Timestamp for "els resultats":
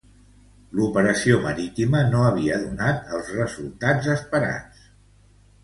3.19-4.11